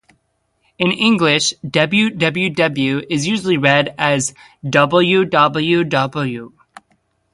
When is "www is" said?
1.63-3.27